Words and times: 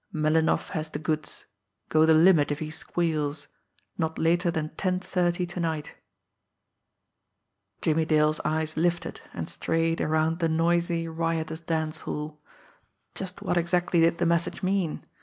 Melinoff 0.11 0.69
has 0.69 0.89
the 0.89 0.97
goods. 0.97 1.45
Go 1.89 2.07
the 2.07 2.15
limit 2.15 2.49
if 2.51 2.57
he 2.57 2.71
squeals. 2.71 3.47
Not 3.99 4.17
later 4.17 4.49
than 4.49 4.69
ten 4.69 4.99
thirty 4.99 5.45
to 5.45 5.59
night. 5.59 5.93
Jimmie 7.83 8.05
Dale's 8.05 8.41
eyes 8.43 8.75
lifted 8.75 9.21
and 9.31 9.47
strayed 9.47 10.01
around 10.01 10.39
the 10.39 10.49
noisy, 10.49 11.07
riotous 11.07 11.59
dance 11.59 11.99
hall. 12.01 12.41
Just 13.13 13.43
what 13.43 13.57
exactly 13.57 13.99
did 13.99 14.17
the 14.17 14.25
message 14.25 14.63
mean? 14.63 15.05